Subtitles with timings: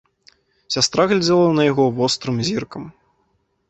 [0.75, 2.83] Сястра глядзела на яго вострым зіркам.